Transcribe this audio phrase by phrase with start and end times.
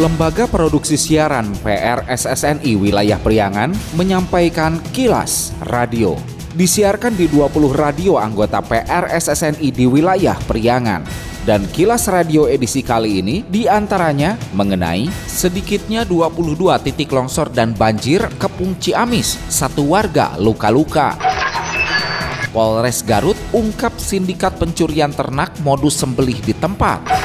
[0.00, 3.68] Lembaga Produksi Siaran PRSSNI Wilayah Priangan
[4.00, 6.16] menyampaikan kilas radio.
[6.56, 11.04] Disiarkan di 20 radio anggota PRSSNI di wilayah Priangan.
[11.44, 18.24] Dan kilas radio edisi kali ini di antaranya mengenai sedikitnya 22 titik longsor dan banjir
[18.40, 21.20] Kepung Ciamis, satu warga luka-luka.
[22.56, 27.19] Polres Garut ungkap sindikat pencurian ternak modus sembelih di tempat.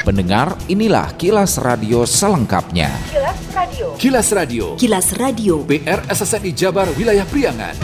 [0.00, 2.88] Pendengar, inilah kilas radio selengkapnya.
[3.12, 3.86] Kilas Radio.
[4.00, 4.64] Kilas Radio.
[4.80, 5.54] Kilas Radio.
[5.68, 7.76] PR SSNI Jabar Wilayah Priangan.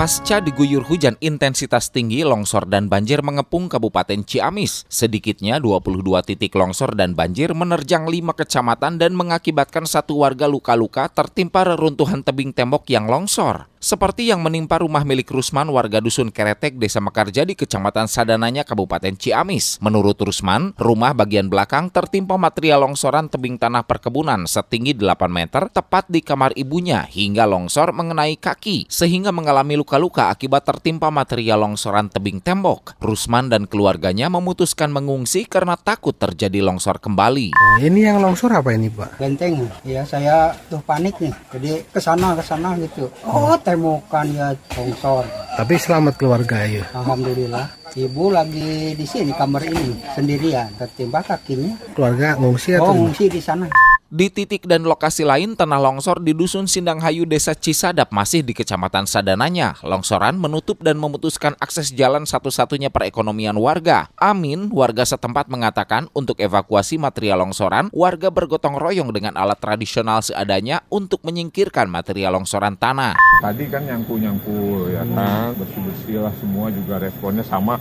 [0.00, 4.88] Pasca diguyur hujan intensitas tinggi, longsor dan banjir mengepung Kabupaten Ciamis.
[4.88, 11.68] Sedikitnya 22 titik longsor dan banjir menerjang lima kecamatan dan mengakibatkan satu warga luka-luka tertimpa
[11.68, 13.68] reruntuhan tebing tembok yang longsor.
[13.80, 19.16] Seperti yang menimpa rumah milik Rusman warga Dusun Keretek, Desa Mekarja di Kecamatan Sadananya, Kabupaten
[19.16, 19.80] Ciamis.
[19.80, 26.12] Menurut Rusman, rumah bagian belakang tertimpa material longsoran tebing tanah perkebunan setinggi 8 meter tepat
[26.12, 32.44] di kamar ibunya hingga longsor mengenai kaki sehingga mengalami luka-luka akibat tertimpa material longsoran tebing
[32.44, 33.00] tembok.
[33.00, 37.56] Rusman dan keluarganya memutuskan mengungsi karena takut terjadi longsor kembali.
[37.56, 39.10] Oh, ini yang longsor apa ini, Pak?
[39.20, 44.48] benteng ya saya tuh panik nih jadi ke sana ke sana gitu oh temukan ya
[44.74, 45.24] longsor.
[45.54, 46.84] Tapi selamat keluarga ya.
[46.94, 47.66] alhamdulillah.
[47.90, 50.70] Ibu lagi di sini kamar ini sendirian.
[50.78, 51.74] Tertimpa kakinya.
[51.94, 56.34] Keluarga ngungsi oh atau ngungsi di sana Di titik dan lokasi lain, tanah longsor di
[56.34, 59.78] Dusun Sindanghayu, Desa Cisadap masih di Kecamatan Sadananya.
[59.86, 64.10] Longsoran menutup dan memutuskan akses jalan satu-satunya perekonomian warga.
[64.18, 70.82] Amin, warga setempat mengatakan untuk evakuasi material longsoran, warga bergotong royong dengan alat tradisional seadanya
[70.90, 73.14] untuk menyingkirkan material longsoran tanah.
[73.14, 77.78] Tadi kan nyangku-nyangku ya kan, bersih-bersih lah semua juga responnya sama.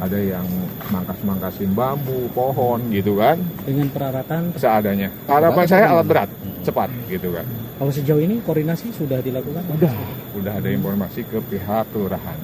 [0.00, 0.46] Ada yang
[0.90, 5.08] mangkas-mangkasin bambu, pohon gitu kan, dengan peralatan seadanya.
[5.26, 6.30] Harapan saya alat berat,
[6.62, 7.46] cepat gitu kan.
[7.74, 9.92] kalau sejauh ini koordinasi sudah dilakukan Udah,
[10.38, 12.38] udah ada informasi ke pihak kelurahan.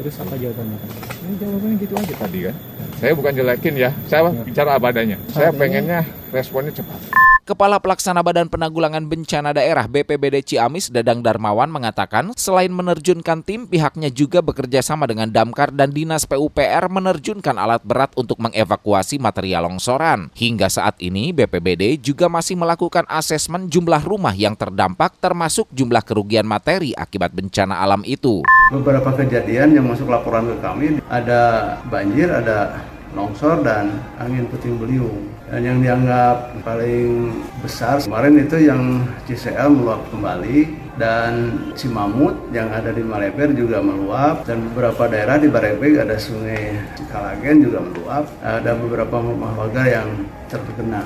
[0.00, 0.80] terus apa jawabannya?
[1.20, 2.56] Ini jawabannya gitu aja tadi kan.
[2.96, 5.16] Saya bukan jelekin ya, saya bicara apa adanya.
[5.28, 7.29] Saya pengennya responnya cepat.
[7.50, 14.06] Kepala Pelaksana Badan Penanggulangan Bencana Daerah BPBD Ciamis Dadang Darmawan mengatakan selain menerjunkan tim, pihaknya
[14.06, 20.30] juga bekerja sama dengan Damkar dan Dinas PUPR menerjunkan alat berat untuk mengevakuasi material longsoran.
[20.30, 26.46] Hingga saat ini BPBD juga masih melakukan asesmen jumlah rumah yang terdampak termasuk jumlah kerugian
[26.46, 28.46] materi akibat bencana alam itu.
[28.70, 32.78] beberapa kejadian yang masuk laporan ke kami ada banjir, ada
[33.14, 35.26] longsor dan angin puting beliung.
[35.50, 42.94] Dan yang dianggap paling besar kemarin itu yang CCL meluap kembali dan Cimamut yang ada
[42.94, 48.24] di Maleber juga meluap dan beberapa daerah di Barebek ada sungai Cikalagen juga meluap.
[48.44, 50.08] Ada beberapa rumah warga yang
[50.46, 51.02] terkena.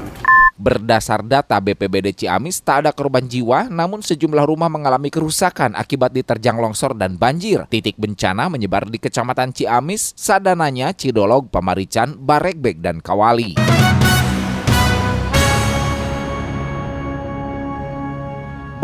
[0.55, 6.57] Berdasar data BPBD Ciamis, tak ada korban jiwa, namun sejumlah rumah mengalami kerusakan akibat diterjang
[6.63, 7.67] longsor dan banjir.
[7.67, 13.84] Titik bencana menyebar di Kecamatan Ciamis, Sadananya, Cidolog, Pamarican, Baregbek, dan Kawali.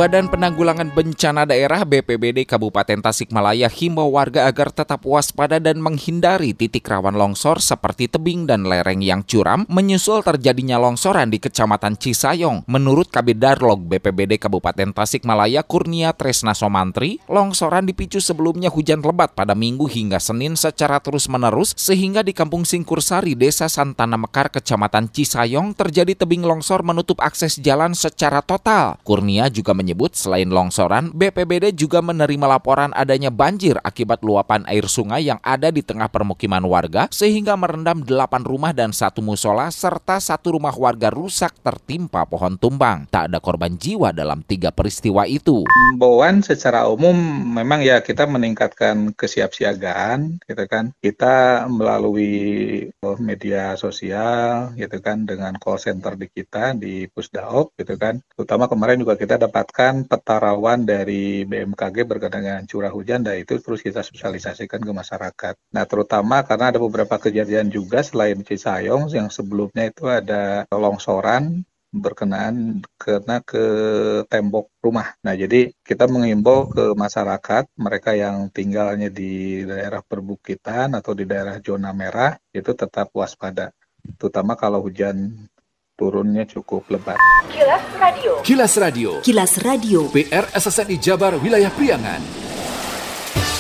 [0.00, 6.88] Badan Penanggulangan Bencana Daerah BPBD Kabupaten Tasikmalaya himbau warga agar tetap waspada dan menghindari titik
[6.88, 12.64] rawan longsor seperti tebing dan lereng yang curam menyusul terjadinya longsoran di Kecamatan Cisayong.
[12.64, 19.52] Menurut Kabid Darlog BPBD Kabupaten Tasikmalaya Kurnia Tresna Somantri, longsoran dipicu sebelumnya hujan lebat pada
[19.52, 26.24] Minggu hingga Senin secara terus-menerus sehingga di Kampung Singkursari, Desa Santana Mekar, Kecamatan Cisayong terjadi
[26.24, 28.96] tebing longsor menutup akses jalan secara total.
[29.04, 35.26] Kurnia juga menyebut selain longsoran, BPBD juga menerima laporan adanya banjir akibat luapan air sungai
[35.26, 40.54] yang ada di tengah permukiman warga sehingga merendam 8 rumah dan satu musola serta satu
[40.54, 43.10] rumah warga rusak tertimpa pohon tumbang.
[43.10, 45.66] Tak ada korban jiwa dalam tiga peristiwa itu.
[45.90, 47.18] Himbauan secara umum
[47.50, 50.94] memang ya kita meningkatkan kesiapsiagaan gitu kan.
[51.02, 52.86] Kita melalui
[53.18, 58.22] media sosial gitu kan dengan call center di kita di Pusdaop gitu kan.
[58.38, 63.56] Terutama kemarin juga kita dapatkan peta rawan dari BMKG berkaitan dengan curah hujan dan itu
[63.56, 65.54] terus kita sosialisasikan ke masyarakat.
[65.72, 72.84] Nah, terutama karena ada beberapa kejadian juga selain Cisayong yang sebelumnya itu ada longsoran berkenaan
[72.94, 73.64] kena ke
[74.30, 75.18] tembok rumah.
[75.26, 81.58] Nah, jadi kita mengimbau ke masyarakat, mereka yang tinggalnya di daerah perbukitan atau di daerah
[81.58, 83.74] zona merah, itu tetap waspada.
[84.16, 85.50] Terutama kalau hujan
[86.00, 87.20] turunnya cukup lebat.
[87.52, 88.32] Kilas Radio.
[88.40, 89.10] Kilas Radio.
[89.20, 90.00] Kilas Radio.
[90.08, 92.24] PR SSNI Jabar Wilayah Priangan.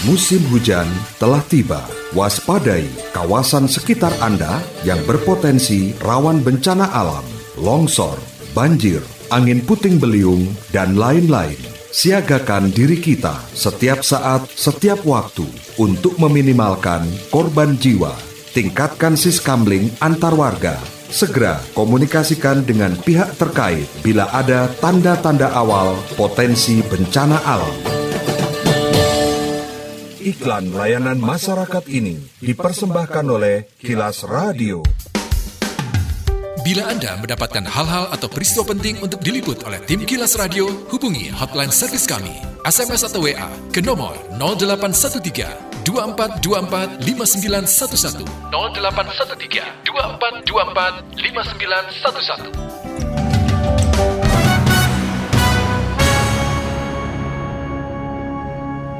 [0.08, 0.88] Musim hujan
[1.20, 1.84] telah tiba.
[2.16, 7.22] Waspadai kawasan sekitar Anda yang berpotensi rawan bencana alam,
[7.60, 8.16] longsor,
[8.56, 11.60] banjir, angin puting beliung, dan lain-lain.
[11.92, 15.44] Siagakan diri kita setiap saat, setiap waktu
[15.76, 18.16] untuk meminimalkan korban jiwa.
[18.56, 20.99] Tingkatkan siskamling antar warga.
[21.10, 27.74] Segera komunikasikan dengan pihak terkait bila ada tanda-tanda awal potensi bencana alam.
[30.22, 34.86] Iklan layanan masyarakat ini dipersembahkan oleh Kilas Radio.
[36.62, 41.74] Bila Anda mendapatkan hal-hal atau peristiwa penting untuk diliput oleh tim Kilas Radio, hubungi hotline
[41.74, 52.79] servis kami, SMS atau WA ke nomor 0813 2424 5911 0813 2424 5911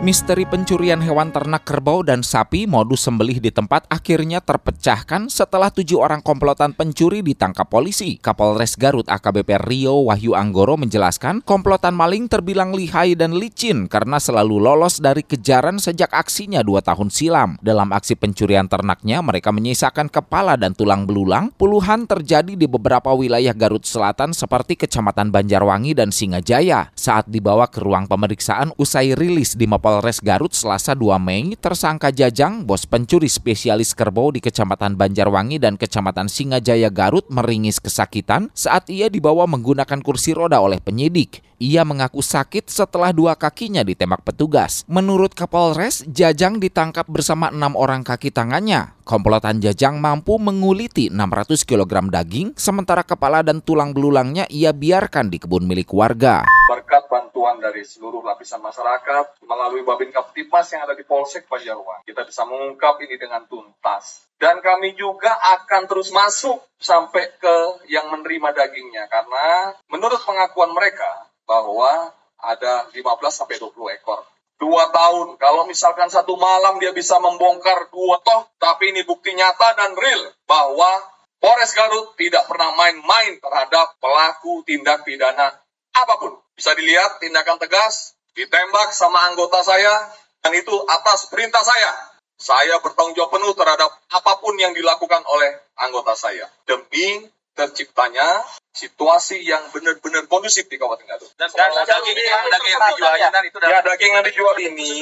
[0.01, 6.01] Misteri pencurian hewan ternak kerbau dan sapi modus sembelih di tempat akhirnya terpecahkan setelah tujuh
[6.01, 8.17] orang komplotan pencuri ditangkap polisi.
[8.17, 14.57] Kapolres Garut AKBP Rio Wahyu Anggoro menjelaskan komplotan maling terbilang lihai dan licin karena selalu
[14.57, 17.61] lolos dari kejaran sejak aksinya dua tahun silam.
[17.61, 21.53] Dalam aksi pencurian ternaknya mereka menyisakan kepala dan tulang belulang.
[21.61, 26.89] Puluhan terjadi di beberapa wilayah Garut Selatan seperti Kecamatan Banjarwangi dan Singajaya.
[26.97, 32.15] Saat dibawa ke ruang pemeriksaan usai rilis di Mapol Polres Garut Selasa 2 Mei, tersangka
[32.15, 38.87] Jajang, bos pencuri spesialis kerbau di Kecamatan Banjarwangi dan Kecamatan Singajaya Garut meringis kesakitan saat
[38.87, 41.43] ia dibawa menggunakan kursi roda oleh penyidik.
[41.59, 44.87] Ia mengaku sakit setelah dua kakinya ditembak petugas.
[44.87, 48.95] Menurut Kapolres, Jajang ditangkap bersama enam orang kaki tangannya.
[49.03, 55.43] Komplotan Jajang mampu menguliti 600 kg daging, sementara kepala dan tulang belulangnya ia biarkan di
[55.43, 56.47] kebun milik warga.
[56.71, 57.11] Berkat
[57.41, 62.45] bantuan dari seluruh lapisan masyarakat, melalui Babin Kaptimas yang ada di Polsek Banjarwangi, kita bisa
[62.45, 64.29] mengungkap ini dengan tuntas.
[64.37, 67.57] Dan kami juga akan terus masuk sampai ke
[67.89, 72.13] yang menerima dagingnya, karena menurut pengakuan mereka, bahwa
[72.45, 73.01] ada 15
[73.33, 74.21] sampai 20 ekor.
[74.61, 79.73] Dua tahun, kalau misalkan satu malam dia bisa membongkar dua toh, tapi ini bukti nyata
[79.81, 80.93] dan real bahwa
[81.41, 85.57] Polres Garut tidak pernah main-main terhadap pelaku tindak pidana
[85.97, 86.33] apa pun.
[86.61, 90.13] Bisa dilihat tindakan tegas, ditembak sama anggota saya,
[90.45, 92.13] dan itu atas perintah saya.
[92.37, 96.45] Saya bertanggung jawab penuh terhadap apa pun yang dilakukan oleh anggota saya.
[96.69, 97.25] Demi
[97.57, 98.45] terciptanya
[98.77, 101.33] situasi yang benar-benar kondusif di Kabupaten Garut.
[101.41, 103.15] Dan, dan daging, daging yang dijual
[103.49, 104.93] itu ya daging yang dijual ini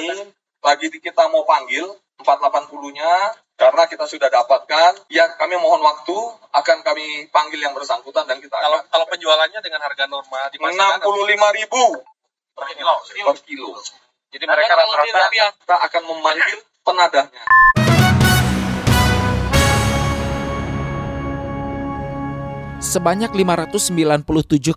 [0.63, 1.91] bagi kita mau panggil
[2.23, 3.13] 480-nya
[3.59, 5.09] karena kita sudah dapatkan.
[5.11, 6.17] Ya kami mohon waktu
[6.55, 10.59] akan kami panggil yang bersangkutan dan kita kalau akan, kalau penjualannya dengan harga normal di
[10.59, 12.03] enam puluh lima ribu.
[12.55, 13.71] Per kilo per kilo.
[14.29, 17.45] Jadi mereka rata-rata kita akan memanggil penadahnya
[22.79, 24.23] Sebanyak 597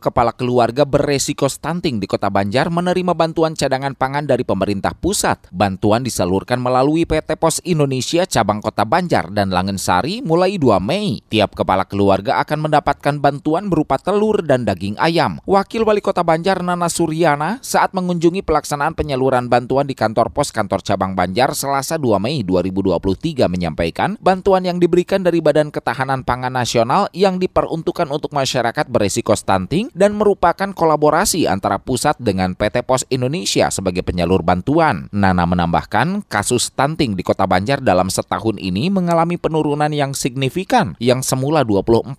[0.01, 5.45] kepala keluarga beresiko stunting di Kota Banjar menerima bantuan cadangan pangan dari pemerintah pusat.
[5.53, 11.21] Bantuan disalurkan melalui PT Pos Indonesia cabang Kota Banjar dan Langensari mulai 2 Mei.
[11.29, 15.37] Tiap kepala keluarga akan mendapatkan bantuan berupa telur dan daging ayam.
[15.45, 20.81] Wakil Wali Kota Banjar Nana Suryana saat mengunjungi pelaksanaan penyaluran bantuan di kantor pos kantor
[20.81, 27.05] cabang Banjar Selasa 2 Mei 2023 menyampaikan bantuan yang diberikan dari Badan Ketahanan Pangan Nasional
[27.13, 33.67] yang diperuntukkan untuk masyarakat beresiko stunting dan merupakan kolaborasi antara pusat dengan PT Pos Indonesia
[33.67, 35.11] sebagai penyalur bantuan.
[35.11, 41.19] Nana menambahkan, kasus stunting di Kota Banjar dalam setahun ini mengalami penurunan yang signifikan yang
[41.19, 42.15] semula 24,7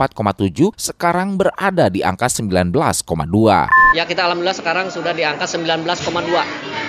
[0.77, 2.77] sekarang berada di angka 19,2.
[3.97, 6.83] Ya kita alhamdulillah sekarang sudah di angka 19,2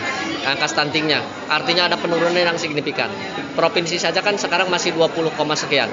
[0.43, 1.23] angka stuntingnya.
[1.47, 3.07] Artinya ada penurunan yang signifikan.
[3.55, 5.87] Provinsi saja kan sekarang masih 20, sekian.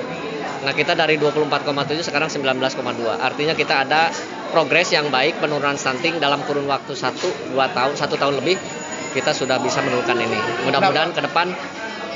[0.60, 3.16] Nah kita dari 24,7 sekarang 19,2.
[3.16, 4.12] Artinya kita ada
[4.52, 8.60] progres yang baik penurunan stunting dalam kurun waktu 1 2 tahun, 1 tahun lebih
[9.16, 10.38] kita sudah bisa menurunkan ini.
[10.68, 11.50] Mudah-mudahan ke depan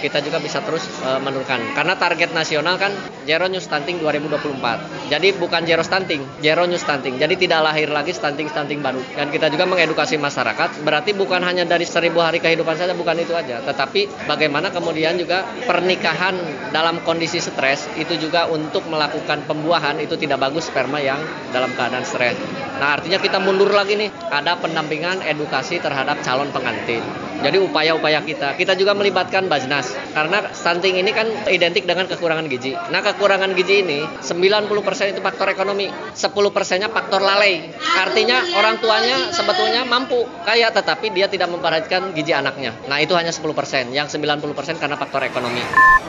[0.04, 1.72] kita juga bisa terus uh, menurunkan.
[1.72, 2.92] Karena target nasional kan
[3.24, 5.08] zero new stunting 2024.
[5.08, 7.16] Jadi bukan zero stunting, zero new stunting.
[7.16, 9.00] Jadi tidak lahir lagi stunting-stunting baru.
[9.16, 10.84] Dan kita juga mengedukasi masyarakat.
[10.84, 13.64] Berarti bukan hanya dari seribu hari kehidupan saja, bukan itu aja.
[13.64, 16.36] Tetapi bagaimana kemudian juga pernikahan
[16.68, 21.24] dalam kondisi stres itu juga untuk melakukan pembuahan itu tidak bagus sperma yang
[21.56, 22.36] dalam keadaan stres.
[22.76, 24.12] Nah artinya kita mundur lagi nih.
[24.28, 27.00] Ada pendampingan edukasi terhadap calon pengantin.
[27.44, 28.56] Jadi upaya-upaya kita.
[28.56, 32.72] Kita juga melibatkan Bajnas karena stunting ini kan identik dengan kekurangan gizi.
[32.72, 37.68] Nah, kekurangan gizi ini 90% itu faktor ekonomi, 10 persennya faktor lalai.
[38.00, 42.72] Artinya orang tuanya sebetulnya mampu, kaya, tetapi dia tidak memperhatikan gizi anaknya.
[42.88, 45.60] Nah itu hanya 10 persen, yang 90 persen karena faktor ekonomi.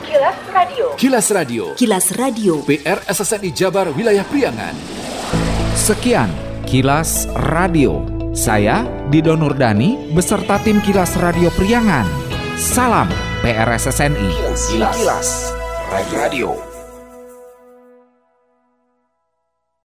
[0.08, 0.86] Kilas Radio.
[0.96, 1.64] Kilas Radio.
[1.76, 2.54] Kilas Radio.
[2.64, 4.74] PR SSNI Jabar Wilayah Priangan.
[5.76, 6.32] Sekian
[6.64, 8.15] Kilas Radio.
[8.36, 12.04] Saya Dido Nurdani beserta tim Kilas Radio Priangan.
[12.60, 13.08] Salam
[13.40, 14.28] PRSSNI.
[14.68, 15.28] Kilas, Kilas
[16.12, 16.65] Radio.